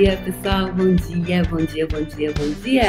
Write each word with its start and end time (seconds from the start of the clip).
dia, 0.00 0.16
pessoal. 0.24 0.72
Bom 0.72 0.94
dia, 0.94 1.42
bom 1.44 1.58
dia, 1.58 1.86
bom 1.86 2.02
dia, 2.02 2.32
bom 2.32 2.50
dia. 2.62 2.84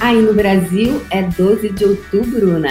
Aí 0.00 0.16
no 0.22 0.32
Brasil 0.32 1.04
é 1.10 1.22
12 1.22 1.68
de 1.68 1.84
outubro, 1.84 2.58
né? 2.58 2.70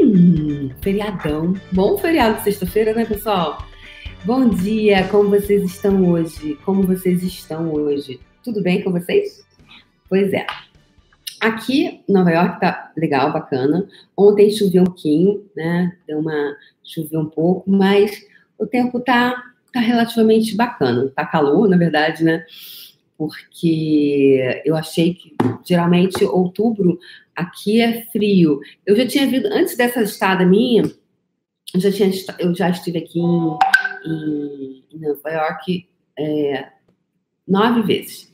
Hum, 0.00 0.70
feriadão. 0.82 1.54
Bom 1.70 1.96
feriado 1.96 2.42
sexta-feira, 2.42 2.92
né, 2.92 3.04
pessoal? 3.04 3.64
Bom 4.24 4.48
dia, 4.48 5.06
como 5.06 5.30
vocês 5.30 5.62
estão 5.62 6.04
hoje? 6.10 6.58
Como 6.64 6.82
vocês 6.82 7.22
estão 7.22 7.72
hoje? 7.72 8.18
Tudo 8.42 8.60
bem 8.60 8.82
com 8.82 8.90
vocês? 8.90 9.46
Pois 10.08 10.32
é. 10.32 10.44
Aqui, 11.40 12.02
Nova 12.08 12.32
York 12.32 12.58
tá 12.58 12.90
legal, 12.96 13.32
bacana. 13.32 13.86
Ontem 14.16 14.50
choveu 14.50 14.82
um 14.82 14.86
pouquinho, 14.86 15.48
né? 15.54 15.96
Deu 16.04 16.18
uma 16.18 16.56
choveu 16.82 17.20
um 17.20 17.30
pouco, 17.30 17.70
mas 17.70 18.26
o 18.58 18.66
tempo 18.66 18.98
tá 18.98 19.53
tá 19.74 19.80
relativamente 19.80 20.56
bacana. 20.56 21.10
Tá 21.14 21.26
calor, 21.26 21.68
na 21.68 21.76
verdade, 21.76 22.24
né? 22.24 22.44
Porque 23.18 24.62
eu 24.64 24.76
achei 24.76 25.14
que 25.14 25.34
geralmente 25.64 26.24
outubro 26.24 26.98
aqui 27.34 27.80
é 27.80 28.02
frio. 28.06 28.60
Eu 28.86 28.96
já 28.96 29.06
tinha 29.06 29.26
vindo 29.26 29.46
antes 29.46 29.76
dessa 29.76 30.02
estada 30.02 30.46
minha, 30.46 30.82
eu 31.74 31.80
já 31.80 31.90
tinha 31.90 32.10
eu 32.38 32.54
já 32.54 32.70
estive 32.70 32.98
aqui 32.98 33.18
em, 33.18 34.84
em, 34.92 35.00
Nova 35.00 35.30
York 35.30 35.88
é, 36.18 36.68
nove 37.46 37.82
vezes. 37.82 38.32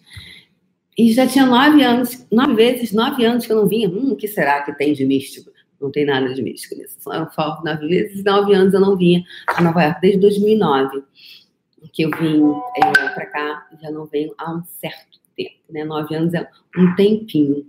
E 0.96 1.12
já 1.12 1.26
tinha 1.26 1.46
nove 1.46 1.82
anos, 1.82 2.26
nove 2.30 2.54
vezes, 2.54 2.92
nove 2.92 3.24
anos 3.24 3.46
que 3.46 3.52
eu 3.52 3.56
não 3.56 3.66
vinha. 3.66 3.88
Hum, 3.88 4.12
o 4.12 4.16
que 4.16 4.28
será 4.28 4.62
que 4.62 4.76
tem 4.76 4.92
de 4.92 5.06
místico? 5.06 5.50
Não 5.80 5.90
tem 5.90 6.04
nada 6.04 6.32
de 6.34 6.42
místico 6.42 6.74
nisso. 6.76 6.96
Só 7.00 7.62
nove 7.64 7.88
vezes, 7.88 8.22
nove 8.22 8.54
anos 8.54 8.74
eu 8.74 8.80
não 8.80 8.96
vinha 8.96 9.24
a 9.46 9.62
Nova 9.62 9.82
York, 9.82 10.00
desde 10.00 10.20
2009 10.20 11.02
que 11.92 12.02
eu 12.02 12.10
vim 12.10 12.42
é, 12.76 13.08
para 13.14 13.26
cá, 13.26 13.66
já 13.80 13.90
não 13.90 14.06
venho 14.06 14.34
há 14.36 14.52
um 14.52 14.62
certo 14.64 15.18
tempo, 15.36 15.60
né? 15.70 15.84
Nove 15.84 16.14
anos 16.14 16.34
é 16.34 16.48
um 16.76 16.94
tempinho. 16.94 17.66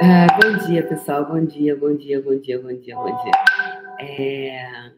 Ah, 0.00 0.26
bom 0.40 0.66
dia, 0.66 0.86
pessoal. 0.86 1.26
Bom 1.26 1.44
dia, 1.44 1.76
bom 1.76 1.94
dia, 1.94 2.22
bom 2.22 2.38
dia, 2.38 2.60
bom 2.60 2.72
dia, 2.74 2.94
bom 2.96 3.22
dia. 3.22 3.32
É... 4.00 4.92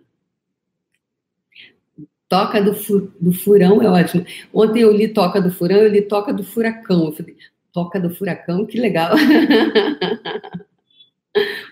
Toca 2.28 2.62
do, 2.62 2.74
fu 2.74 3.10
do 3.20 3.32
Furão 3.32 3.82
é 3.82 3.88
ótimo. 3.88 4.24
Ontem 4.54 4.82
eu 4.82 4.92
li 4.92 5.08
Toca 5.08 5.40
do 5.40 5.50
Furão, 5.50 5.78
eu 5.78 5.88
li 5.88 6.02
Toca 6.02 6.32
do 6.32 6.44
Furacão. 6.44 7.06
Eu 7.06 7.12
falei, 7.12 7.36
Toca 7.72 7.98
do 7.98 8.14
Furacão, 8.14 8.64
que 8.66 8.78
legal. 8.78 9.16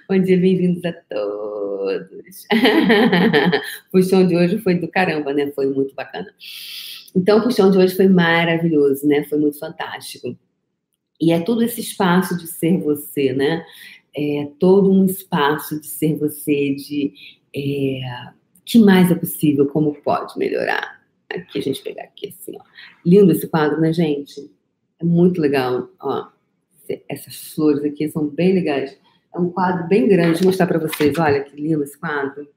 Bom 0.09 0.21
dia, 0.21 0.39
bem-vindos 0.39 0.85
a 0.85 0.93
todos. 0.93 2.47
o 3.89 3.91
puxão 3.91 4.25
de 4.25 4.37
hoje 4.37 4.59
foi 4.59 4.77
do 4.77 4.87
caramba, 4.87 5.33
né? 5.33 5.51
Foi 5.51 5.67
muito 5.67 5.95
bacana. 5.97 6.33
Então, 7.15 7.39
o 7.39 7.43
puxão 7.43 7.69
de 7.69 7.77
hoje 7.77 7.97
foi 7.97 8.09
maravilhoso, 8.09 9.07
né? 9.07 9.25
Foi 9.25 9.37
muito 9.37 9.59
fantástico. 9.59 10.39
E 11.21 11.33
é 11.33 11.41
todo 11.41 11.63
esse 11.63 11.81
espaço 11.81 12.39
de 12.39 12.47
ser 12.47 12.79
você, 12.79 13.33
né? 13.33 13.65
É 14.17 14.49
todo 14.61 14.93
um 14.93 15.05
espaço 15.05 15.81
de 15.81 15.89
ser 15.89 16.17
você, 16.17 16.77
de 16.77 17.13
é, 17.55 18.01
que 18.65 18.79
mais 18.79 19.11
é 19.11 19.17
possível, 19.17 19.67
como 19.67 20.01
pode 20.03 20.39
melhorar. 20.39 21.03
Aqui 21.29 21.59
a 21.59 21.63
gente 21.63 21.83
pegar 21.83 22.05
aqui 22.05 22.29
assim, 22.29 22.57
ó. 22.57 22.63
Lindo 23.05 23.33
esse 23.33 23.49
quadro, 23.49 23.81
né, 23.81 23.93
gente? 23.93 24.49
É 25.01 25.05
muito 25.05 25.41
legal, 25.41 25.91
ó. 26.01 26.29
Essas 27.09 27.53
flores 27.53 27.85
aqui 27.85 28.09
são 28.09 28.29
bem 28.29 28.55
legais. 28.55 28.97
É 29.35 29.39
um 29.39 29.51
quadro 29.51 29.87
bem 29.87 30.09
grande, 30.09 30.39
vou 30.39 30.47
mostrar 30.47 30.67
para 30.67 30.79
vocês. 30.79 31.17
Olha 31.19 31.43
que 31.43 31.55
lindo 31.55 31.83
esse 31.83 31.99
quadro. 31.99 32.49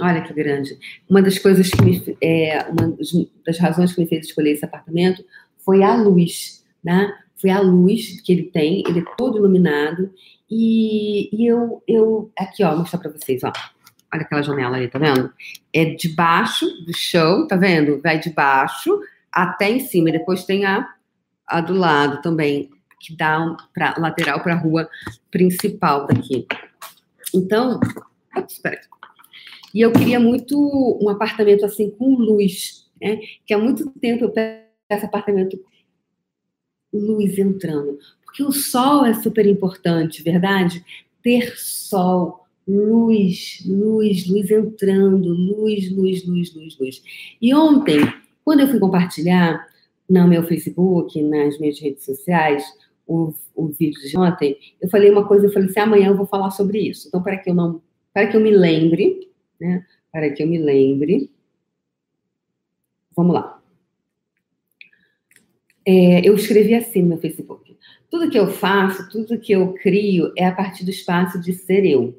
Olha 0.00 0.22
que 0.22 0.32
grande. 0.32 0.78
Uma 1.08 1.22
das 1.22 1.38
coisas 1.38 1.70
que 1.70 1.82
me, 1.82 2.16
é, 2.20 2.64
uma 2.68 2.96
das 3.44 3.58
razões 3.58 3.94
que 3.94 4.00
me 4.00 4.06
fez 4.06 4.26
escolher 4.26 4.52
esse 4.52 4.64
apartamento 4.64 5.24
foi 5.58 5.82
a 5.82 5.94
luz, 5.94 6.64
né? 6.82 7.12
Foi 7.36 7.50
a 7.50 7.60
luz 7.60 8.20
que 8.20 8.32
ele 8.32 8.44
tem, 8.44 8.82
ele 8.86 9.00
é 9.00 9.04
todo 9.16 9.38
iluminado. 9.38 10.12
E, 10.50 11.28
e 11.32 11.46
eu, 11.46 11.82
eu, 11.86 12.30
aqui, 12.38 12.62
ó, 12.64 12.70
vou 12.70 12.80
mostrar 12.80 12.98
para 12.98 13.10
vocês, 13.10 13.42
ó. 13.44 13.52
Olha 14.12 14.22
aquela 14.22 14.42
janela 14.42 14.76
aí, 14.76 14.88
tá 14.88 14.98
vendo? 14.98 15.32
É 15.72 15.84
de 15.84 16.08
baixo 16.08 16.66
do 16.84 16.96
chão, 16.96 17.46
tá 17.46 17.56
vendo? 17.56 18.00
Vai 18.02 18.18
de 18.18 18.30
baixo 18.30 19.00
até 19.30 19.70
em 19.70 19.80
cima. 19.80 20.08
E 20.08 20.12
depois 20.12 20.44
tem 20.44 20.64
a, 20.64 20.88
a 21.46 21.60
do 21.60 21.74
lado 21.74 22.20
também 22.20 22.70
que 23.00 23.16
dá 23.16 23.56
para 23.74 23.96
lateral 23.98 24.42
para 24.42 24.54
a 24.54 24.58
rua 24.58 24.88
principal 25.30 26.06
daqui. 26.06 26.46
Então, 27.34 27.80
espera. 28.46 28.80
E 29.74 29.80
eu 29.80 29.92
queria 29.92 30.20
muito 30.20 30.98
um 31.00 31.08
apartamento 31.08 31.64
assim 31.64 31.90
com 31.90 32.14
luz, 32.14 32.88
né? 33.00 33.18
Que 33.46 33.54
há 33.54 33.58
muito 33.58 33.90
tempo 33.98 34.24
eu 34.24 34.30
peço 34.30 35.06
apartamento 35.06 35.58
luz 36.92 37.38
entrando, 37.38 37.98
porque 38.24 38.42
o 38.42 38.50
sol 38.50 39.04
é 39.04 39.14
super 39.14 39.46
importante, 39.46 40.22
verdade? 40.22 40.84
Ter 41.22 41.56
sol, 41.56 42.46
luz, 42.66 43.62
luz, 43.64 44.26
luz 44.26 44.50
entrando, 44.50 45.28
luz, 45.28 45.90
luz, 45.92 46.26
luz, 46.26 46.54
luz, 46.54 46.78
luz. 46.78 47.02
E 47.40 47.54
ontem, 47.54 48.00
quando 48.44 48.60
eu 48.60 48.68
fui 48.68 48.80
compartilhar 48.80 49.64
no 50.08 50.26
meu 50.26 50.42
Facebook, 50.42 51.22
nas 51.22 51.58
minhas 51.60 51.78
redes 51.78 52.04
sociais, 52.04 52.64
o, 53.10 53.34
o 53.56 53.66
vídeo 53.66 54.00
de 54.08 54.16
ontem, 54.16 54.56
eu 54.80 54.88
falei 54.88 55.10
uma 55.10 55.26
coisa, 55.26 55.46
eu 55.46 55.52
falei 55.52 55.68
assim, 55.68 55.80
amanhã 55.80 56.08
eu 56.10 56.16
vou 56.16 56.26
falar 56.26 56.50
sobre 56.52 56.78
isso. 56.78 57.08
Então, 57.08 57.20
para 57.20 57.36
que 57.36 57.50
eu 57.50 57.54
não, 57.54 57.82
para 58.14 58.28
que 58.28 58.36
eu 58.36 58.40
me 58.40 58.52
lembre, 58.52 59.28
né? 59.60 59.84
Para 60.12 60.30
que 60.30 60.40
eu 60.40 60.46
me 60.46 60.58
lembre. 60.58 61.28
Vamos 63.16 63.34
lá. 63.34 63.60
É, 65.84 66.26
eu 66.26 66.36
escrevi 66.36 66.72
assim 66.72 67.02
no 67.02 67.08
meu 67.08 67.18
Facebook. 67.18 67.76
Tudo 68.08 68.30
que 68.30 68.38
eu 68.38 68.46
faço, 68.46 69.08
tudo 69.10 69.40
que 69.40 69.52
eu 69.52 69.72
crio 69.74 70.32
é 70.36 70.46
a 70.46 70.54
partir 70.54 70.84
do 70.84 70.90
espaço 70.90 71.40
de 71.40 71.52
ser 71.52 71.84
eu. 71.84 72.16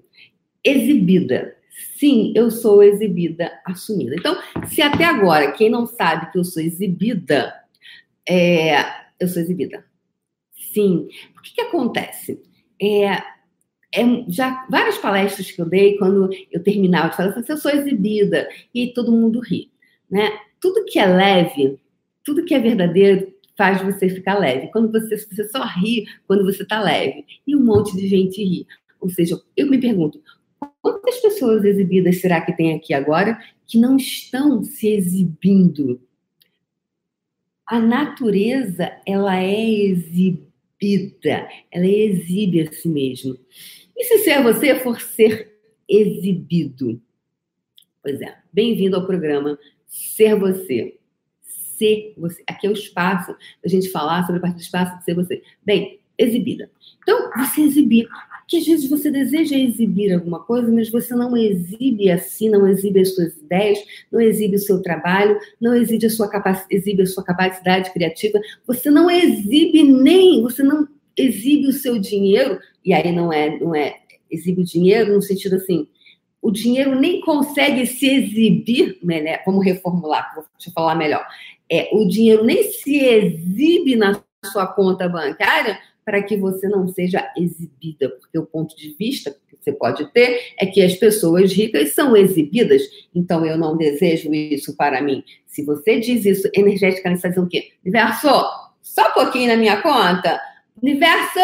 Exibida. 0.61 1.55
Sim, 1.97 2.33
eu 2.35 2.51
sou 2.51 2.83
exibida, 2.83 3.49
assumida. 3.65 4.15
Então, 4.15 4.37
se 4.65 4.81
até 4.81 5.05
agora 5.05 5.53
quem 5.53 5.69
não 5.69 5.85
sabe 5.85 6.31
que 6.31 6.37
eu 6.37 6.43
sou 6.43 6.61
exibida, 6.61 7.53
é, 8.27 8.75
eu 9.17 9.27
sou 9.29 9.41
exibida. 9.41 9.89
Sim. 10.73 11.07
O 11.37 11.41
que, 11.41 11.53
que 11.55 11.61
acontece? 11.61 12.41
É, 12.81 13.07
é, 13.93 14.25
já 14.29 14.65
várias 14.69 14.97
palestras 14.97 15.51
que 15.51 15.61
eu 15.61 15.65
dei, 15.65 15.97
quando 15.97 16.29
eu 16.51 16.63
terminava 16.63 17.09
de 17.09 17.17
falar 17.17 17.29
assim, 17.29 17.43
eu 17.47 17.57
sou 17.57 17.71
exibida, 17.71 18.47
e 18.73 18.93
todo 18.93 19.11
mundo 19.11 19.39
ri. 19.39 19.69
Né? 20.09 20.29
Tudo 20.59 20.85
que 20.85 20.97
é 20.97 21.05
leve, 21.05 21.79
tudo 22.23 22.45
que 22.45 22.53
é 22.53 22.59
verdadeiro, 22.59 23.33
faz 23.57 23.81
você 23.81 24.09
ficar 24.09 24.39
leve. 24.39 24.67
Quando 24.71 24.91
você, 24.91 25.17
você 25.17 25.47
só 25.49 25.63
ri 25.63 26.05
quando 26.25 26.43
você 26.43 26.63
está 26.63 26.81
leve. 26.81 27.25
E 27.45 27.55
um 27.55 27.63
monte 27.63 27.95
de 27.95 28.07
gente 28.07 28.43
ri. 28.43 28.65
Ou 28.99 29.09
seja, 29.09 29.39
eu 29.57 29.69
me 29.69 29.79
pergunto, 29.79 30.21
quantas 30.81 31.19
pessoas 31.19 31.65
exibidas 31.65 32.21
será 32.21 32.41
que 32.41 32.55
tem 32.55 32.73
aqui 32.73 32.93
agora 32.93 33.37
que 33.67 33.77
não 33.77 33.97
estão 33.97 34.63
se 34.63 34.87
exibindo? 34.87 36.01
A 37.65 37.79
natureza, 37.79 38.91
ela 39.05 39.37
é 39.37 39.69
exibida 39.69 40.50
exibida, 40.81 41.47
ela 41.71 41.85
exibe 41.85 42.61
a 42.61 42.71
si 42.71 42.89
mesma. 42.89 43.37
E 43.95 44.03
se 44.03 44.17
ser 44.19 44.41
você 44.41 44.75
for 44.79 44.99
ser 44.99 45.55
exibido? 45.87 46.99
Pois 48.01 48.19
é, 48.19 48.35
bem-vindo 48.51 48.95
ao 48.95 49.05
programa 49.05 49.59
Ser 49.85 50.35
Você. 50.35 50.97
Ser 51.43 52.13
você. 52.17 52.43
Aqui 52.47 52.65
é 52.65 52.69
o 52.69 52.73
espaço 52.73 53.35
da 53.63 53.69
gente 53.69 53.89
falar 53.89 54.25
sobre 54.25 54.37
a 54.37 54.41
parte 54.41 54.55
do 54.55 54.61
espaço 54.61 54.97
de 54.97 55.03
ser 55.03 55.13
você. 55.13 55.43
Bem, 55.63 55.99
exibida. 56.17 56.71
Então, 57.01 57.29
você 57.37 57.61
exibir 57.61 58.07
que 58.51 58.57
às 58.57 58.65
vezes 58.65 58.89
você 58.89 59.09
deseja 59.09 59.57
exibir 59.57 60.13
alguma 60.13 60.41
coisa, 60.41 60.69
mas 60.69 60.89
você 60.89 61.15
não 61.15 61.37
exibe 61.37 62.11
assim, 62.11 62.49
não 62.49 62.67
exibe 62.67 62.99
as 62.99 63.15
suas 63.15 63.37
ideias, 63.37 63.79
não 64.11 64.19
exibe 64.19 64.57
o 64.57 64.59
seu 64.59 64.81
trabalho, 64.81 65.39
não 65.59 65.73
exibe 65.73 66.05
a 66.05 66.09
sua, 66.09 66.29
capac... 66.29 66.65
exibe 66.69 67.03
a 67.03 67.05
sua 67.05 67.23
capacidade 67.23 67.93
criativa, 67.93 68.41
você 68.67 68.91
não 68.91 69.09
exibe 69.09 69.83
nem, 69.83 70.41
você 70.41 70.63
não 70.63 70.85
exibe 71.15 71.67
o 71.67 71.71
seu 71.71 71.97
dinheiro, 71.97 72.59
e 72.83 72.93
aí 72.93 73.09
não 73.13 73.31
é, 73.31 73.57
não 73.57 73.73
é 73.73 74.01
exibe 74.29 74.63
o 74.63 74.65
dinheiro 74.65 75.13
no 75.13 75.21
sentido 75.21 75.55
assim, 75.55 75.87
o 76.41 76.51
dinheiro 76.51 76.99
nem 76.99 77.21
consegue 77.21 77.87
se 77.87 78.05
exibir, 78.05 78.99
né? 79.01 79.39
vamos 79.45 79.63
reformular, 79.63 80.29
vou 80.35 80.43
te 80.57 80.69
falar 80.73 80.95
melhor. 80.95 81.25
É, 81.71 81.89
o 81.93 82.05
dinheiro 82.05 82.43
nem 82.43 82.63
se 82.63 82.97
exibe 82.97 83.95
na 83.95 84.21
sua 84.43 84.67
conta 84.67 85.07
bancária 85.07 85.79
para 86.05 86.21
que 86.23 86.35
você 86.35 86.67
não 86.67 86.87
seja 86.87 87.31
exibida, 87.37 88.09
porque 88.09 88.37
o 88.37 88.45
ponto 88.45 88.75
de 88.75 88.95
vista 88.97 89.31
que 89.47 89.57
você 89.59 89.71
pode 89.71 90.11
ter 90.11 90.53
é 90.57 90.65
que 90.65 90.81
as 90.81 90.95
pessoas 90.95 91.53
ricas 91.53 91.93
são 91.93 92.15
exibidas, 92.17 92.81
então 93.13 93.45
eu 93.45 93.57
não 93.57 93.77
desejo 93.77 94.33
isso 94.33 94.75
para 94.75 95.01
mim. 95.01 95.23
Se 95.45 95.63
você 95.63 95.99
diz 95.99 96.25
isso 96.25 96.49
energeticamente, 96.53 97.17
está 97.17 97.29
dizendo 97.29 97.45
o 97.45 97.49
quê? 97.49 97.73
Universo, 97.83 98.27
só 98.81 99.09
um 99.09 99.13
pouquinho 99.13 99.49
na 99.49 99.57
minha 99.57 99.81
conta? 99.81 100.41
Universo, 100.81 101.39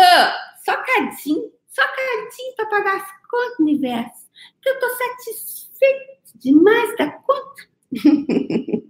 só 0.65 0.75
cadinho, 0.77 1.51
só 1.68 1.83
cadinho 1.83 2.56
para 2.56 2.65
pagar 2.65 2.95
as 2.98 3.30
contas, 3.30 3.60
universo, 3.60 4.27
que 4.62 4.69
eu 4.69 4.74
estou 4.74 4.89
satisfeito 4.89 6.18
demais 6.36 6.98
da 6.98 7.12
conta. 7.12 7.68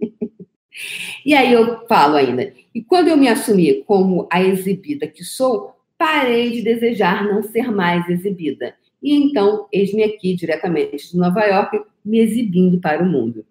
E 1.24 1.34
aí 1.34 1.52
eu 1.52 1.86
falo 1.86 2.16
ainda. 2.16 2.52
E 2.74 2.82
quando 2.82 3.08
eu 3.08 3.16
me 3.16 3.28
assumi 3.28 3.82
como 3.84 4.26
a 4.30 4.42
exibida 4.42 5.06
que 5.06 5.24
sou, 5.24 5.74
parei 5.96 6.50
de 6.50 6.62
desejar 6.62 7.26
não 7.26 7.42
ser 7.42 7.70
mais 7.70 8.08
exibida. 8.08 8.74
E 9.02 9.14
então, 9.14 9.66
eis-me 9.72 10.02
aqui 10.04 10.34
diretamente 10.34 11.10
de 11.10 11.16
Nova 11.16 11.44
York, 11.44 11.80
me 12.04 12.18
exibindo 12.18 12.80
para 12.80 13.02
o 13.02 13.06
mundo. 13.06 13.44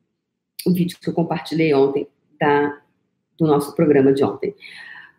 O 0.66 0.74
vídeo 0.74 0.98
que 1.02 1.10
eu 1.10 1.14
compartilhei 1.14 1.74
ontem 1.74 2.08
da, 2.40 2.82
do 3.38 3.46
nosso 3.46 3.76
programa 3.76 4.14
de 4.14 4.24
ontem. 4.24 4.54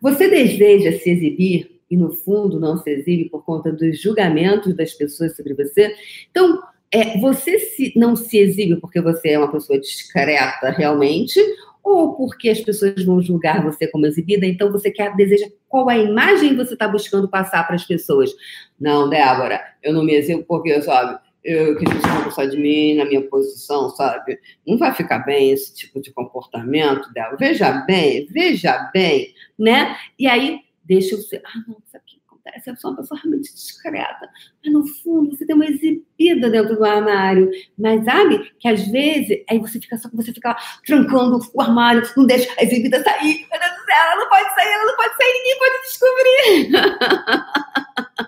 Você 0.01 0.27
deseja 0.29 0.97
se 0.99 1.09
exibir 1.09 1.79
e, 1.89 1.97
no 1.97 2.11
fundo, 2.11 2.59
não 2.59 2.77
se 2.77 2.89
exibe 2.89 3.29
por 3.29 3.43
conta 3.43 3.71
dos 3.71 3.99
julgamentos 3.99 4.75
das 4.75 4.93
pessoas 4.93 5.35
sobre 5.35 5.53
você? 5.53 5.95
Então, 6.29 6.61
é, 6.91 7.17
você 7.19 7.59
se, 7.59 7.93
não 7.95 8.15
se 8.15 8.37
exibe 8.37 8.79
porque 8.79 9.01
você 9.01 9.29
é 9.29 9.39
uma 9.39 9.51
pessoa 9.51 9.79
discreta 9.79 10.69
realmente, 10.71 11.39
ou 11.83 12.15
porque 12.15 12.49
as 12.49 12.59
pessoas 12.59 13.03
vão 13.03 13.21
julgar 13.21 13.63
você 13.63 13.87
como 13.87 14.05
exibida, 14.05 14.45
então 14.45 14.71
você 14.71 14.91
quer, 14.91 15.15
deseja 15.15 15.47
qual 15.67 15.89
a 15.89 15.97
imagem 15.97 16.55
você 16.55 16.73
está 16.73 16.87
buscando 16.87 17.29
passar 17.29 17.65
para 17.65 17.75
as 17.75 17.85
pessoas. 17.85 18.31
Não, 18.79 19.09
Débora, 19.09 19.61
eu 19.81 19.93
não 19.93 20.03
me 20.03 20.13
exibo 20.13 20.43
porque, 20.43 20.81
sabe, 20.81 21.19
eu 21.43 21.77
quis 21.77 21.89
uma 21.89 22.25
pessoa 22.25 22.47
de 22.47 22.57
mim 22.57 22.95
na 22.95 23.05
minha 23.05 23.21
posição, 23.21 23.89
sabe? 23.89 24.39
Não 24.67 24.77
vai 24.77 24.93
ficar 24.93 25.19
bem 25.19 25.51
esse 25.51 25.73
tipo 25.73 26.01
de 26.01 26.11
comportamento 26.11 27.11
dela. 27.13 27.35
Veja 27.39 27.71
bem, 27.85 28.27
veja 28.31 28.89
bem, 28.93 29.33
né? 29.57 29.95
E 30.17 30.27
aí, 30.27 30.59
deixa 30.83 31.15
eu 31.15 31.19
ser. 31.19 31.41
Ah, 31.45 31.63
não, 31.67 31.77
sabe 31.85 32.03
que 32.05 32.08
acontece? 32.49 32.69
Eu 32.69 32.77
sou 32.77 32.91
uma 32.91 32.97
pessoa 32.97 33.19
realmente 33.19 33.53
discreta. 33.53 34.29
Mas 34.63 34.73
no 34.73 34.87
fundo, 34.87 35.35
você 35.35 35.45
tem 35.45 35.55
uma 35.55 35.65
exibida 35.65 36.49
dentro 36.49 36.75
do 36.75 36.83
armário. 36.83 37.49
Mas 37.77 38.03
sabe 38.03 38.51
que 38.59 38.67
às 38.67 38.87
vezes, 38.87 39.43
aí 39.49 39.59
você 39.59 39.79
fica 39.79 39.97
só 39.97 40.09
você 40.13 40.33
fica 40.33 40.55
trancando 40.85 41.39
o 41.53 41.61
armário, 41.61 42.03
não 42.17 42.25
deixa 42.25 42.51
a 42.57 42.63
exibida 42.63 43.03
sair. 43.03 43.47
Meu 43.49 43.59
Deus 43.59 43.71
do 43.71 43.85
céu, 43.85 43.95
ela 43.95 44.15
não 44.15 44.29
pode 44.29 44.55
sair, 44.55 44.71
ela 44.71 44.85
não 44.85 44.95
pode 44.95 45.15
sair, 45.15 45.33
ninguém 45.33 45.59
pode 45.59 45.81
descobrir. 45.83 46.69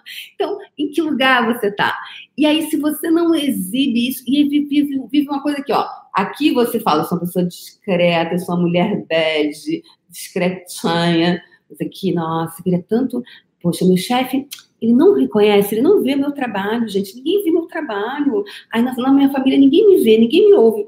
então, 0.35 0.57
em 0.77 0.91
que 0.91 1.01
lugar 1.01 1.53
você 1.53 1.67
está? 1.67 1.97
E 2.38 2.45
aí, 2.45 2.69
se 2.69 2.77
você 2.77 3.09
não 3.12 3.35
exibe 3.35 4.09
isso, 4.09 4.24
e 4.27 4.44
vive, 4.47 5.00
vive 5.12 5.27
uma 5.27 5.41
coisa 5.41 5.59
aqui, 5.59 5.71
ó. 5.74 5.88
Aqui 6.13 6.51
você 6.51 6.79
fala, 6.79 7.03
eu 7.03 7.06
sou 7.06 7.17
uma 7.17 7.25
pessoa 7.25 7.45
discreta, 7.45 8.33
eu 8.33 8.39
sou 8.39 8.56
uma 8.56 8.62
mulher 8.63 9.06
bege, 9.06 9.83
discretinha. 10.09 11.41
Aqui, 11.79 12.13
nossa, 12.13 12.62
queria 12.62 12.83
tanto. 12.88 13.24
Poxa, 13.62 13.86
meu 13.86 13.98
chefe, 13.98 14.48
ele 14.81 14.94
não 14.94 15.13
reconhece, 15.13 15.75
ele 15.75 15.81
não 15.81 16.02
vê 16.02 16.16
meu 16.16 16.31
trabalho, 16.31 16.88
gente. 16.88 17.16
Ninguém 17.16 17.44
vê 17.44 17.52
meu 17.52 17.68
trabalho. 17.68 18.44
Aí 18.72 18.81
na, 18.81 18.96
na 18.96 19.13
minha 19.13 19.31
família 19.31 19.60
ninguém 19.60 19.88
me 19.88 20.04
vê, 20.04 20.18
ninguém 20.18 20.48
me 20.50 20.54
ouve. 20.54 20.81
O 20.81 20.88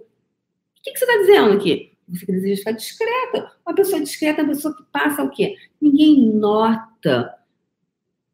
que, 0.82 0.92
que 0.92 1.00
você 1.00 1.06
está 1.06 1.18
dizendo 1.20 1.54
aqui? 1.54 1.94
Você 2.10 2.26
deseja 2.26 2.58
ficar 2.58 2.72
discreta. 2.72 3.52
Uma 3.66 3.76
pessoa 3.76 4.02
discreta 4.02 4.42
é 4.42 4.44
uma 4.44 4.54
pessoa 4.54 4.76
que 4.76 4.84
passa 4.92 5.24
o 5.24 5.30
quê? 5.30 5.56
Ninguém 5.80 6.26
nota. 6.26 7.34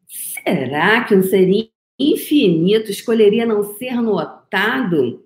Será 0.08 1.04
que 1.04 1.14
um 1.14 1.22
seria 1.22 1.68
infinito 2.00 2.90
escolheria 2.90 3.44
não 3.44 3.62
ser 3.62 4.00
notado, 4.00 5.22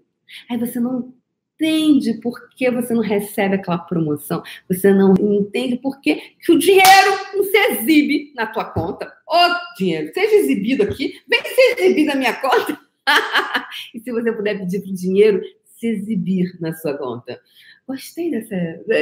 aí 0.50 0.58
você 0.58 0.80
não 0.80 1.14
entende 1.54 2.14
por 2.14 2.48
que 2.50 2.70
você 2.70 2.92
não 2.92 3.02
recebe 3.02 3.56
aquela 3.56 3.78
promoção, 3.78 4.42
você 4.68 4.92
não 4.92 5.14
entende 5.18 5.76
por 5.76 6.00
que, 6.00 6.16
que 6.40 6.52
o 6.52 6.58
dinheiro 6.58 7.10
não 7.34 7.44
se 7.44 7.56
exibe 7.56 8.32
na 8.34 8.46
tua 8.46 8.64
conta. 8.64 9.12
Ô, 9.26 9.76
dinheiro, 9.78 10.12
seja 10.12 10.34
exibido 10.36 10.82
aqui, 10.82 11.20
vem 11.28 11.42
ser 11.42 11.80
exibido 11.80 12.08
na 12.08 12.16
minha 12.16 12.34
conta. 12.34 12.78
e 13.94 14.00
se 14.00 14.12
você 14.12 14.32
puder 14.32 14.58
pedir 14.58 14.80
para 14.80 14.90
o 14.90 14.94
dinheiro 14.94 15.42
se 15.76 15.86
exibir 15.88 16.56
na 16.60 16.72
sua 16.74 16.96
conta. 16.96 17.38
Gostei 17.86 18.30
dessa. 18.30 18.56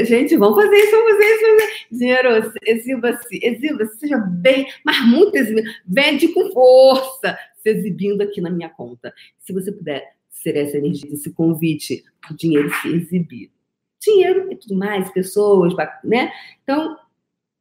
Gente, 0.04 0.36
vamos 0.36 0.60
fazer 0.60 0.76
isso, 0.76 0.90
vamos 0.90 1.12
fazer 1.12 1.24
isso. 1.24 1.42
Vamos 1.42 1.62
fazer. 1.62 1.72
Dinheiro, 1.92 2.52
exiba-se, 2.66 3.40
exiba-se, 3.42 3.98
seja 3.98 4.18
bem, 4.18 4.66
mas 4.84 5.06
muito 5.06 5.36
exibido. 5.36 5.70
Vende 5.86 6.28
com 6.28 6.50
força, 6.50 7.38
se 7.62 7.70
exibindo 7.70 8.22
aqui 8.22 8.40
na 8.40 8.50
minha 8.50 8.68
conta. 8.68 9.14
Se 9.38 9.52
você 9.52 9.70
puder 9.70 10.12
ser 10.32 10.56
essa 10.56 10.78
energia, 10.78 11.12
esse 11.12 11.30
convite, 11.30 12.02
o 12.28 12.34
dinheiro 12.34 12.68
se 12.80 12.88
exibir. 12.88 13.52
Dinheiro 14.00 14.50
e 14.50 14.56
tudo 14.56 14.74
mais, 14.74 15.12
pessoas, 15.12 15.72
né? 16.02 16.32
Então, 16.62 16.96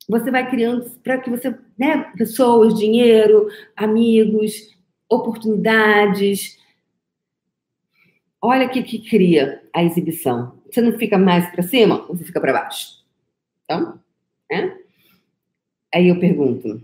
você 0.10 0.32
vai 0.32 0.50
criando 0.50 0.90
para 1.04 1.20
que 1.20 1.30
você, 1.30 1.56
né? 1.78 2.12
Pessoas, 2.18 2.74
dinheiro, 2.74 3.48
amigos, 3.76 4.76
oportunidades. 5.08 6.58
Olha 8.42 8.66
o 8.66 8.70
que, 8.70 8.82
que 8.82 9.08
cria 9.08 9.62
a 9.72 9.84
exibição. 9.84 10.60
Você 10.70 10.82
não 10.82 10.98
fica 10.98 11.18
mais 11.18 11.48
para 11.52 11.62
cima, 11.62 12.08
você 12.08 12.24
fica 12.24 12.42
para 12.42 12.54
baixo. 12.54 13.06
Então, 13.64 14.00
né? 14.50 14.78
Aí 15.94 16.08
eu 16.08 16.20
pergunto: 16.20 16.82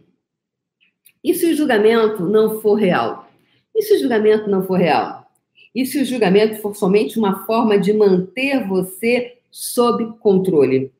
e 1.24 1.34
se 1.34 1.52
o 1.52 1.56
julgamento 1.56 2.24
não 2.24 2.62
for 2.62 2.76
real? 2.76 3.30
E 3.74 3.82
se 3.82 3.96
o 3.96 4.00
julgamento 4.00 4.50
não 4.50 4.64
for 4.64 4.78
real? 4.78 5.27
E 5.74 5.86
se 5.86 6.02
o 6.02 6.06
julgamento 6.06 6.62
for 6.62 6.76
somente 6.76 7.20
uma 7.20 7.46
forma 7.46 7.78
de 7.78 7.94
manter 7.94 8.66
você 8.68 9.38
sob 9.52 10.18
controle? 10.20 10.92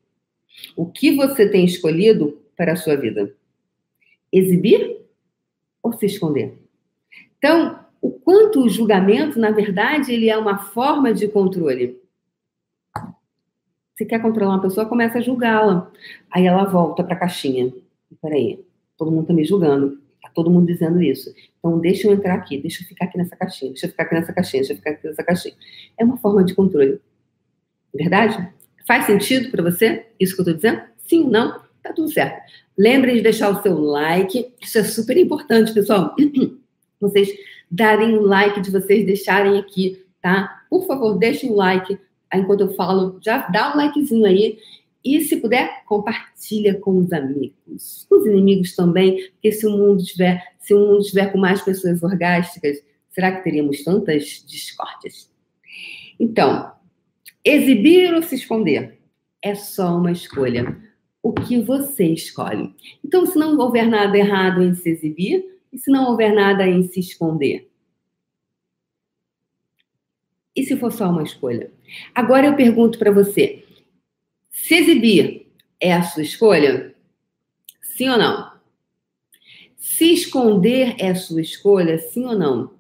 O 0.76 0.86
que 0.86 1.16
você 1.16 1.50
tem 1.50 1.66
escolhido 1.66 2.42
para 2.56 2.74
a 2.74 2.76
sua 2.76 2.96
vida? 2.96 3.34
Exibir 4.32 5.02
ou 5.82 5.94
se 5.94 6.06
esconder? 6.06 6.58
Então, 7.38 7.80
o 8.02 8.12
quanto 8.12 8.64
o 8.64 8.70
julgamento, 8.70 9.40
na 9.40 9.52
verdade, 9.52 10.14
ele 10.14 10.30
é 10.30 10.38
uma 10.38 10.58
forma 10.58 11.14
de 11.14 11.28
controle. 11.28 12.00
Você 13.96 14.06
quer 14.06 14.22
controlar 14.22 14.56
uma 14.56 14.62
pessoa, 14.62 14.86
começa 14.86 15.18
a 15.18 15.22
julgá-la. 15.22 15.92
Aí 16.30 16.46
ela 16.46 16.66
volta 16.66 17.04
para 17.04 17.16
a 17.16 17.20
caixinha. 17.20 17.74
Peraí, 18.22 18.64
todo 18.96 19.12
mundo 19.12 19.24
está 19.24 19.34
me 19.34 19.44
julgando. 19.44 20.00
Todo 20.38 20.52
mundo 20.52 20.68
dizendo 20.68 21.02
isso. 21.02 21.34
Então, 21.58 21.80
deixa 21.80 22.08
eu 22.08 22.14
entrar 22.14 22.36
aqui, 22.36 22.60
deixa 22.60 22.84
eu 22.84 22.88
ficar 22.88 23.06
aqui 23.06 23.18
nessa 23.18 23.36
caixinha, 23.36 23.72
deixa 23.72 23.88
eu 23.88 23.90
ficar 23.90 24.04
aqui 24.04 24.14
nessa 24.14 24.32
caixinha, 24.32 24.62
deixa 24.62 24.74
eu 24.74 24.78
ficar 24.78 24.92
aqui 24.92 25.08
nessa 25.08 25.24
caixinha. 25.24 25.56
É 25.98 26.06
uma 26.06 26.16
forma 26.18 26.44
de 26.44 26.54
controle. 26.54 27.02
Verdade? 27.92 28.48
Faz 28.86 29.08
sentido 29.08 29.50
para 29.50 29.64
você 29.64 30.06
isso 30.20 30.36
que 30.36 30.42
eu 30.42 30.44
estou 30.44 30.54
dizendo? 30.54 30.84
Sim, 31.08 31.28
não? 31.28 31.60
Tá 31.82 31.92
tudo 31.92 32.12
certo. 32.12 32.40
Lembrem 32.78 33.16
de 33.16 33.22
deixar 33.22 33.50
o 33.50 33.64
seu 33.64 33.80
like, 33.80 34.54
isso 34.62 34.78
é 34.78 34.84
super 34.84 35.18
importante, 35.18 35.74
pessoal. 35.74 36.16
Vocês 37.02 37.30
darem 37.72 38.16
o 38.16 38.22
like 38.22 38.62
de 38.62 38.70
vocês, 38.70 39.06
deixarem 39.06 39.58
aqui, 39.58 40.06
tá? 40.22 40.64
Por 40.70 40.86
favor, 40.86 41.18
deixem 41.18 41.50
o 41.50 41.56
like 41.56 42.00
enquanto 42.32 42.62
eu 42.62 42.74
falo, 42.76 43.18
já 43.22 43.40
dá 43.48 43.74
um 43.74 43.78
likezinho 43.78 44.26
aí 44.26 44.60
e, 45.04 45.22
se 45.22 45.38
puder, 45.38 45.84
compartilha 45.86 46.76
com 46.80 46.98
os 46.98 47.12
amigos, 47.14 48.06
com 48.10 48.18
os 48.18 48.26
inimigos 48.26 48.76
também, 48.76 49.30
porque 49.32 49.52
se 49.52 49.66
o 49.66 49.72
mundo 49.72 50.04
tiver, 50.04 50.44
se 50.60 50.74
o 50.74 50.80
mundo 50.80 51.04
tiver 51.04 51.32
com 51.32 51.38
mais 51.38 51.62
pessoas 51.62 52.04
orgásticas, 52.04 52.84
será 53.10 53.32
que 53.32 53.44
teríamos 53.44 53.84
tantas 53.84 54.44
discórdias? 54.46 55.32
Então, 56.20 56.72
exibir 57.44 58.14
ou 58.14 58.22
se 58.22 58.36
esconder 58.36 59.00
é 59.42 59.56
só 59.56 59.98
uma 59.98 60.12
escolha. 60.12 60.78
O 61.22 61.34
que 61.34 61.60
você 61.62 62.06
escolhe. 62.06 62.74
Então, 63.04 63.26
se 63.26 63.38
não 63.38 63.58
houver 63.58 63.88
nada 63.88 64.18
errado 64.18 64.62
em 64.62 64.74
se 64.74 64.90
exibir, 64.90 65.58
e 65.72 65.78
se 65.78 65.92
não 65.92 66.10
houver 66.10 66.34
nada 66.34 66.66
em 66.68 66.84
se 66.84 67.00
esconder? 67.00 67.70
E 70.56 70.64
se 70.64 70.76
for 70.78 70.92
só 70.92 71.10
uma 71.10 71.24
escolha? 71.24 71.72
Agora 72.16 72.48
eu 72.48 72.56
pergunto 72.56 72.98
para 72.98 73.12
você: 73.12 73.57
se 74.64 74.74
exibir 74.74 75.48
é 75.80 75.94
a 75.94 76.02
sua 76.02 76.24
escolha? 76.24 76.94
Sim 77.82 78.10
ou 78.10 78.18
não? 78.18 78.52
Se 79.78 80.12
esconder 80.12 80.96
é 80.98 81.12
a 81.12 81.16
sua 81.16 81.42
escolha? 81.42 81.98
Sim 82.00 82.26
ou 82.26 82.38
não? 82.38 82.74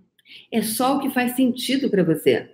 É 0.52 0.62
só 0.62 0.98
o 0.98 1.00
que 1.00 1.12
faz 1.12 1.36
sentido 1.36 1.90
para 1.90 2.04
você. 2.04 2.50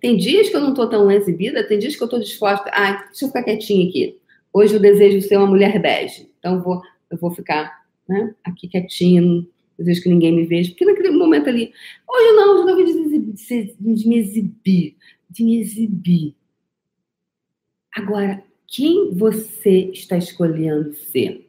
Tem 0.00 0.16
dias 0.16 0.48
que 0.48 0.56
eu 0.56 0.60
não 0.60 0.70
estou 0.70 0.88
tão 0.88 1.10
exibida, 1.10 1.66
tem 1.66 1.78
dias 1.78 1.96
que 1.96 2.02
eu 2.02 2.06
estou 2.06 2.20
disposta. 2.20 2.70
Ah, 2.72 3.04
deixa 3.08 3.24
eu 3.24 3.28
ficar 3.28 3.42
quietinha 3.42 3.88
aqui. 3.88 4.18
Hoje 4.52 4.74
eu 4.74 4.80
desejo 4.80 5.20
ser 5.20 5.36
uma 5.36 5.48
mulher 5.48 5.78
bege. 5.82 6.30
Então 6.38 6.54
eu 6.54 6.62
vou, 6.62 6.80
eu 7.10 7.18
vou 7.18 7.32
ficar 7.32 7.84
né, 8.08 8.34
aqui 8.44 8.68
quietinha, 8.68 9.20
não 9.20 9.46
desejo 9.76 10.04
que 10.04 10.08
ninguém 10.08 10.32
me 10.32 10.46
veja. 10.46 10.70
Porque 10.70 10.84
naquele 10.84 11.10
momento 11.10 11.48
ali, 11.48 11.72
hoje 12.08 12.32
não, 12.36 12.52
hoje 12.52 12.60
eu 12.60 12.96
não 12.96 13.32
de, 13.34 13.94
de 14.00 14.08
me 14.08 14.16
exibir, 14.16 14.96
de 15.28 15.44
me 15.44 15.60
exibir. 15.60 16.34
Agora, 17.94 18.42
quem 18.66 19.14
você 19.14 19.90
está 19.92 20.16
escolhendo 20.16 20.94
ser? 20.94 21.48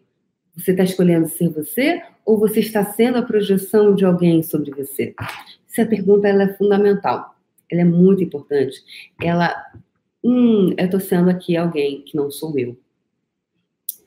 Você 0.55 0.71
está 0.71 0.83
escolhendo 0.83 1.27
ser 1.27 1.49
você 1.49 2.03
ou 2.23 2.37
você 2.37 2.59
está 2.59 2.85
sendo 2.85 3.17
a 3.17 3.23
projeção 3.23 3.95
de 3.95 4.05
alguém 4.05 4.43
sobre 4.43 4.71
você? 4.71 5.15
Essa 5.67 5.85
pergunta 5.85 6.27
ela 6.27 6.43
é 6.43 6.53
fundamental. 6.53 7.35
Ela 7.69 7.81
é 7.81 7.85
muito 7.85 8.23
importante. 8.23 8.81
Ela, 9.21 9.53
hum, 10.23 10.73
eu 10.77 10.85
estou 10.85 10.99
sendo 10.99 11.29
aqui 11.29 11.57
alguém 11.57 12.03
que 12.03 12.15
não 12.15 12.29
sou 12.29 12.57
eu. 12.59 12.77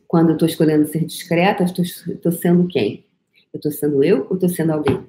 Quando 0.07 0.31
eu 0.31 0.35
estou 0.35 0.49
escolhendo 0.49 0.87
ser 0.87 1.05
discreta, 1.05 1.65
eu 1.65 2.15
estou 2.15 2.33
sendo 2.33 2.69
quem? 2.69 3.05
Eu 3.53 3.59
estou 3.59 3.73
sendo 3.73 4.03
eu 4.03 4.27
ou 4.31 4.35
estou 4.35 4.49
sendo 4.49 4.73
alguém? 4.73 5.05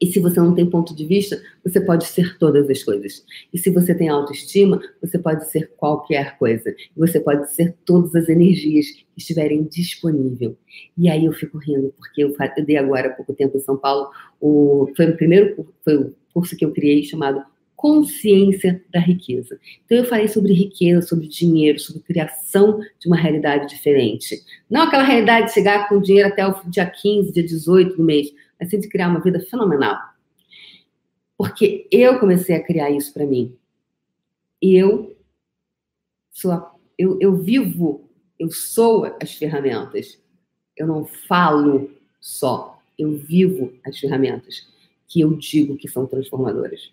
E 0.00 0.08
se 0.08 0.18
você 0.18 0.40
não 0.40 0.54
tem 0.54 0.68
ponto 0.68 0.94
de 0.94 1.06
vista, 1.06 1.40
você 1.64 1.80
pode 1.80 2.04
ser 2.04 2.36
todas 2.38 2.68
as 2.68 2.82
coisas. 2.82 3.24
E 3.52 3.58
se 3.58 3.70
você 3.70 3.94
tem 3.94 4.08
autoestima, 4.08 4.80
você 5.00 5.18
pode 5.18 5.50
ser 5.50 5.72
qualquer 5.76 6.36
coisa. 6.36 6.74
Você 6.96 7.18
pode 7.18 7.50
ser 7.52 7.74
todas 7.84 8.14
as 8.14 8.28
energias 8.28 8.90
que 8.90 9.06
estiverem 9.16 9.64
disponíveis. 9.64 10.52
E 10.96 11.08
aí 11.08 11.24
eu 11.24 11.32
fico 11.32 11.58
rindo, 11.58 11.94
porque 11.96 12.22
eu 12.22 12.34
dei 12.64 12.76
agora 12.76 13.08
há 13.08 13.12
pouco 13.12 13.32
tempo 13.32 13.56
em 13.56 13.60
São 13.60 13.76
Paulo, 13.76 14.10
o, 14.40 14.92
foi 14.96 15.10
o 15.10 15.16
primeiro 15.16 15.66
foi 15.82 15.96
o 15.96 16.14
curso 16.32 16.56
que 16.56 16.64
eu 16.64 16.72
criei 16.72 17.02
chamado 17.04 17.42
consciência 17.84 18.82
da 18.90 18.98
riqueza. 18.98 19.58
Então 19.84 19.98
eu 19.98 20.04
falei 20.04 20.26
sobre 20.26 20.52
riqueza, 20.52 21.02
sobre 21.02 21.28
dinheiro, 21.28 21.78
sobre 21.78 22.02
criação 22.02 22.80
de 22.98 23.06
uma 23.06 23.16
realidade 23.16 23.68
diferente. 23.68 24.42
Não 24.70 24.82
aquela 24.82 25.02
realidade 25.02 25.48
de 25.48 25.52
chegar 25.52 25.88
com 25.88 26.00
dinheiro 26.00 26.28
até 26.28 26.46
o 26.46 26.54
dia 26.66 26.86
15, 26.86 27.32
dia 27.32 27.44
18 27.44 27.96
do 27.96 28.02
mês, 28.02 28.28
mas 28.58 28.70
sim 28.70 28.80
de 28.80 28.88
criar 28.88 29.08
uma 29.08 29.20
vida 29.20 29.38
fenomenal. 29.40 29.98
Porque 31.36 31.88
eu 31.90 32.18
comecei 32.18 32.56
a 32.56 32.62
criar 32.62 32.90
isso 32.90 33.12
para 33.12 33.26
mim. 33.26 33.56
Eu 34.60 35.16
sou 36.30 36.52
a, 36.52 36.74
eu, 36.98 37.18
eu 37.20 37.36
vivo, 37.36 38.08
eu 38.38 38.50
sou 38.50 39.04
as 39.20 39.34
ferramentas. 39.34 40.18
Eu 40.76 40.86
não 40.86 41.04
falo 41.04 41.90
só, 42.20 42.80
eu 42.98 43.16
vivo 43.16 43.72
as 43.84 43.98
ferramentas 43.98 44.66
que 45.06 45.20
eu 45.20 45.34
digo 45.34 45.76
que 45.76 45.88
são 45.88 46.06
transformadoras 46.06 46.90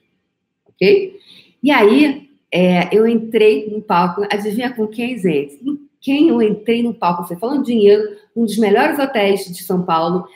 ok? 0.82 1.20
E 1.62 1.72
aí, 1.72 2.30
é, 2.52 2.96
eu 2.96 3.08
entrei 3.08 3.70
no 3.70 3.82
palco, 3.82 4.26
adivinha 4.32 4.74
com 4.74 4.88
quem, 4.88 5.18
gente? 5.18 5.60
Quem 6.00 6.30
eu 6.30 6.42
entrei 6.42 6.82
no 6.82 6.94
palco? 6.94 7.24
Você 7.24 7.36
falando 7.36 7.64
dinheiro, 7.64 8.18
um 8.36 8.46
dos 8.46 8.58
melhores 8.58 8.98
hotéis 8.98 9.46
de 9.46 9.64
São 9.64 9.84
Paulo, 9.84 10.28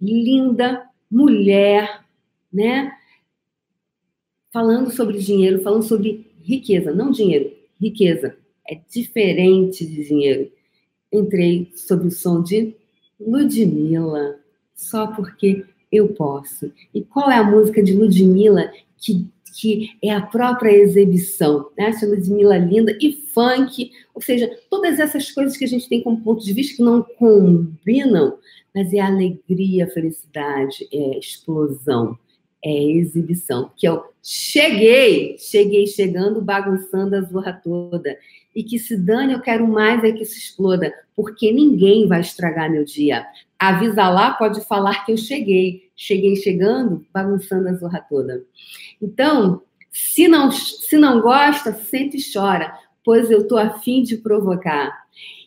linda, 0.00 0.82
mulher, 1.10 2.02
né? 2.50 2.90
Falando 4.52 4.90
sobre 4.90 5.18
dinheiro, 5.18 5.60
falando 5.60 5.82
sobre 5.82 6.30
riqueza, 6.42 6.92
não 6.92 7.10
dinheiro, 7.10 7.52
riqueza. 7.80 8.36
É 8.68 8.78
diferente 8.92 9.86
de 9.86 10.04
dinheiro. 10.04 10.50
Entrei 11.12 11.70
sob 11.74 12.06
o 12.06 12.10
som 12.10 12.42
de 12.42 12.74
Ludmilla, 13.18 14.38
só 14.74 15.08
porque 15.08 15.64
eu 15.90 16.08
posso. 16.08 16.72
E 16.94 17.02
qual 17.02 17.30
é 17.30 17.36
a 17.36 17.44
música 17.44 17.82
de 17.82 17.92
Ludmilla 17.92 18.72
que 18.96 19.26
que 19.52 19.90
é 20.02 20.10
a 20.12 20.22
própria 20.22 20.70
exibição, 20.70 21.70
né? 21.76 21.88
Essa 21.88 22.06
Ludmilla 22.06 22.56
linda 22.56 22.96
e 23.00 23.12
funk, 23.12 23.90
ou 24.14 24.22
seja, 24.22 24.50
todas 24.70 24.98
essas 24.98 25.30
coisas 25.30 25.56
que 25.56 25.64
a 25.64 25.68
gente 25.68 25.88
tem 25.88 26.02
como 26.02 26.20
ponto 26.20 26.44
de 26.44 26.52
vista 26.52 26.76
que 26.76 26.82
não 26.82 27.02
combinam, 27.02 28.38
mas 28.74 28.92
é 28.92 29.00
alegria, 29.00 29.86
felicidade, 29.88 30.88
é 30.92 31.18
explosão, 31.18 32.16
é 32.62 32.82
exibição, 32.84 33.70
que 33.76 33.88
eu 33.88 34.04
cheguei, 34.22 35.36
cheguei 35.38 35.86
chegando, 35.86 36.42
bagunçando 36.42 37.16
a 37.16 37.22
zorra 37.22 37.52
toda. 37.52 38.16
E 38.54 38.62
que 38.62 38.78
se 38.78 38.96
dane, 38.96 39.32
eu 39.32 39.40
quero 39.40 39.66
mais 39.66 40.02
é 40.02 40.12
que 40.12 40.24
se 40.24 40.38
exploda, 40.38 40.92
porque 41.14 41.52
ninguém 41.52 42.06
vai 42.06 42.20
estragar 42.20 42.70
meu 42.70 42.84
dia. 42.84 43.24
Avisa 43.58 44.08
lá, 44.08 44.32
pode 44.32 44.60
falar 44.66 45.04
que 45.04 45.12
eu 45.12 45.16
cheguei. 45.16 45.88
Cheguei 45.94 46.34
chegando, 46.36 47.06
bagunçando 47.12 47.68
a 47.68 47.74
zorra 47.74 48.00
toda. 48.00 48.44
Então, 49.00 49.62
se 49.90 50.28
não, 50.28 50.50
se 50.50 50.96
não 50.96 51.20
gosta, 51.20 51.72
sente 51.72 52.16
e 52.16 52.32
chora, 52.32 52.76
pois 53.04 53.30
eu 53.30 53.46
tô 53.46 53.56
afim 53.56 54.02
de 54.02 54.16
provocar. 54.16 55.04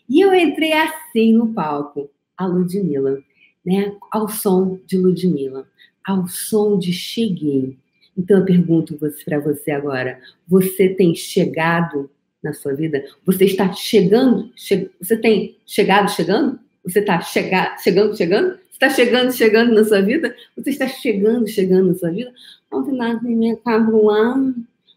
E 0.08 0.22
eu 0.22 0.34
entrei 0.34 0.74
assim 0.74 1.34
no 1.34 1.54
palco, 1.54 2.10
a 2.38 2.46
Ludmilla, 2.46 3.20
né? 3.66 3.96
Ao 4.12 4.30
som 4.30 4.80
de 4.86 4.98
Ludmilla, 4.98 5.68
ao 6.06 6.28
som 6.28 6.78
de 6.78 6.92
Cheguei. 6.92 7.78
Então 8.18 8.40
eu 8.40 8.46
pergunto 8.46 8.98
para 9.26 9.40
você 9.40 9.72
agora: 9.72 10.20
você 10.48 10.90
tem 10.90 11.16
chegado 11.16 12.10
na 12.44 12.54
sua 12.54 12.74
vida? 12.74 13.04
Você 13.26 13.46
está 13.46 13.72
chegando? 13.74 14.52
Che 14.56 14.90
você 15.00 15.18
tem 15.18 15.58
chegado 15.66 16.12
chegando? 16.12 16.60
Você 16.84 17.00
está 17.00 17.22
chega 17.22 17.78
chegando 17.78 18.16
chegando? 18.16 18.60
Você 18.70 18.74
está 18.74 18.90
chegando 18.90 19.32
chegando 19.32 19.74
na 19.74 19.84
sua 19.84 20.02
vida? 20.02 20.36
Você 20.58 20.72
está 20.72 20.88
chegando 20.88 21.48
chegando 21.48 21.88
na 21.88 21.96
sua 21.96 22.12
vida? 22.12 22.34
Ontem 22.72 22.92
nós 22.92 23.22
me 23.22 23.56
cabruando. 23.58 24.56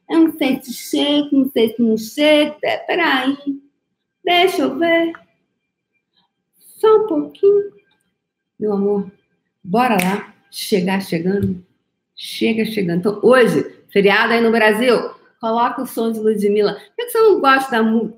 Eu 0.09 0.21
não 0.21 0.39
sei 0.39 0.61
se 0.63 0.73
chega, 0.73 1.29
não 1.33 1.51
sei 1.51 1.75
se 1.75 1.83
não. 1.83 1.97
É, 2.63 2.77
peraí. 2.79 3.37
Deixa 4.25 4.63
eu 4.63 4.79
ver. 4.79 5.13
Só 6.59 7.05
um 7.05 7.07
pouquinho. 7.07 7.73
Meu 8.59 8.73
amor, 8.73 9.11
bora 9.63 9.97
lá. 10.03 10.36
Chegar 10.51 11.01
chegando. 11.03 11.65
Chega 12.15 12.65
chegando. 12.65 13.01
Então, 13.01 13.21
hoje, 13.23 13.65
feriado 13.93 14.33
aí 14.33 14.41
no 14.41 14.51
Brasil, 14.51 15.11
coloca 15.41 15.83
o 15.83 15.87
som 15.87 16.11
de 16.11 16.19
Ludmilla. 16.19 16.75
Por 16.75 16.97
que 16.97 17.11
você 17.11 17.19
não 17.19 17.41
gosta 17.41 17.71
da 17.71 17.83
música? 17.83 18.17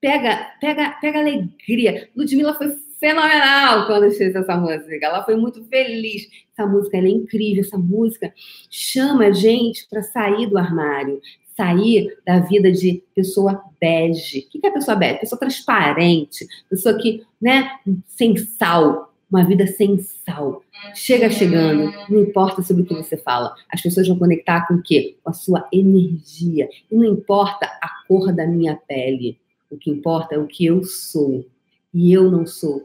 Pega, 0.00 0.46
pega, 0.60 0.90
pega 1.00 1.18
alegria. 1.18 2.08
Ludmilla 2.16 2.54
foi 2.54 2.74
fenomenal 3.00 3.86
quando 3.86 4.10
fez 4.12 4.34
essa 4.34 4.56
música. 4.56 4.98
Ela 5.02 5.24
foi 5.24 5.34
muito 5.34 5.64
feliz. 5.64 6.28
Essa 6.52 6.66
música 6.66 6.98
é 6.98 7.08
incrível. 7.08 7.62
Essa 7.62 7.78
música 7.78 8.32
chama 8.70 9.26
a 9.26 9.32
gente 9.32 9.88
para 9.88 10.02
sair 10.02 10.46
do 10.46 10.58
armário, 10.58 11.20
sair 11.56 12.16
da 12.24 12.40
vida 12.40 12.70
de 12.70 13.02
pessoa 13.14 13.62
bege. 13.80 14.46
O 14.54 14.60
que 14.60 14.66
é 14.66 14.70
pessoa 14.70 14.96
bege? 14.96 15.20
Pessoa 15.20 15.38
transparente, 15.38 16.46
pessoa 16.68 16.96
que, 16.96 17.24
né, 17.40 17.70
sem 18.06 18.36
sal. 18.36 19.09
Uma 19.30 19.44
vida 19.44 19.66
sem 19.66 19.98
sal. 19.98 20.62
Chega 20.94 21.30
chegando, 21.30 21.92
não 22.08 22.20
importa 22.20 22.62
sobre 22.62 22.82
o 22.82 22.86
que 22.86 22.94
você 22.94 23.16
fala. 23.16 23.54
As 23.72 23.80
pessoas 23.80 24.08
vão 24.08 24.18
conectar 24.18 24.66
com 24.66 24.74
o 24.74 24.82
quê? 24.82 25.16
Com 25.22 25.30
a 25.30 25.32
sua 25.32 25.68
energia. 25.72 26.68
E 26.90 26.96
não 26.96 27.04
importa 27.04 27.66
a 27.66 27.88
cor 28.08 28.32
da 28.32 28.46
minha 28.46 28.74
pele. 28.74 29.38
O 29.70 29.76
que 29.76 29.88
importa 29.88 30.34
é 30.34 30.38
o 30.38 30.48
que 30.48 30.66
eu 30.66 30.82
sou. 30.82 31.46
E 31.94 32.12
eu 32.12 32.28
não 32.28 32.44
sou 32.44 32.82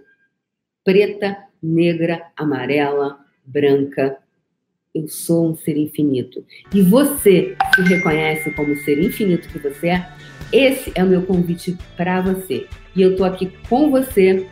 preta, 0.84 1.36
negra, 1.62 2.28
amarela, 2.38 3.18
branca. 3.44 4.20
Eu 4.94 5.08
sou 5.08 5.50
um 5.50 5.56
ser 5.56 5.78
infinito. 5.78 6.46
E 6.74 6.82
você 6.82 7.58
se 7.76 7.82
reconhece 7.82 8.52
como 8.52 8.76
ser 8.78 9.04
infinito 9.04 9.50
que 9.50 9.58
você 9.58 9.88
é? 9.88 10.10
Esse 10.54 10.92
é 10.94 11.04
o 11.04 11.08
meu 11.08 11.24
convite 11.24 11.76
para 11.98 12.22
você. 12.22 12.68
E 12.96 13.02
eu 13.02 13.16
tô 13.16 13.24
aqui 13.24 13.52
com 13.68 13.90
você, 13.90 14.48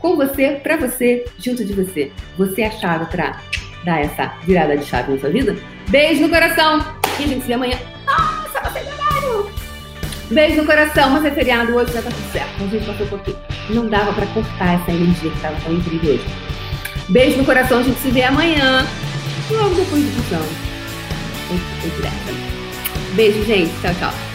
com 0.00 0.16
você, 0.16 0.60
para 0.62 0.76
você, 0.76 1.24
junto 1.38 1.64
de 1.64 1.72
você. 1.72 2.10
Você 2.36 2.62
é 2.62 2.66
a 2.66 2.70
chave 2.70 3.04
para 3.06 3.40
dar 3.84 4.00
essa 4.00 4.32
virada 4.44 4.76
de 4.76 4.84
chave 4.84 5.12
na 5.12 5.18
sua 5.18 5.30
vida? 5.30 5.56
Beijo 5.88 6.22
no 6.22 6.28
coração 6.28 6.84
e 7.18 7.24
a 7.24 7.26
gente 7.26 7.42
se 7.42 7.48
vê 7.48 7.54
amanhã. 7.54 7.78
Nossa, 8.06 8.68
você 8.68 8.78
é! 8.80 9.00
Beijo 10.30 10.60
no 10.60 10.66
coração, 10.66 11.10
mas 11.10 11.24
é 11.24 11.30
feriado 11.32 11.74
hoje, 11.74 11.92
já 11.92 12.02
tá 12.02 12.10
tudo 12.10 12.32
certo. 12.32 12.62
A 12.62 12.66
gente 12.68 12.86
passou 12.86 13.18
aqui. 13.18 13.36
Não 13.68 13.88
dava 13.88 14.12
pra 14.12 14.26
cortar 14.26 14.80
essa 14.80 14.92
energia 14.92 15.30
que 15.30 15.40
tava 15.40 15.56
tão 15.60 15.74
incrível 15.74 16.14
hoje. 16.14 16.26
Beijo 17.08 17.38
no 17.38 17.44
coração, 17.44 17.80
a 17.80 17.82
gente 17.82 17.98
se 17.98 18.10
vê 18.10 18.22
amanhã. 18.22 18.86
Logo 19.50 19.74
depois 19.74 20.04
do 20.04 20.22
visão. 20.22 20.46
Beijo, 23.14 23.44
gente. 23.44 23.72
Tchau, 23.80 23.94
tchau. 23.98 24.29